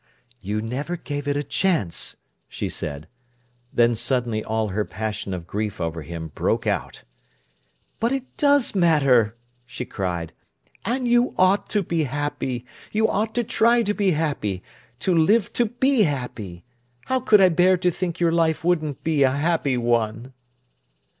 [0.39, 2.15] "You never give it a chance,"
[2.49, 3.07] she said.
[3.71, 7.03] Then suddenly all her passion of grief over him broke out.
[7.99, 10.33] "But it does matter!" she cried.
[10.85, 14.63] "And you ought to be happy, you ought to try to be happy,
[15.01, 16.65] to live to be happy.
[17.05, 20.33] How could I bear to think your life wouldn't be a happy one!"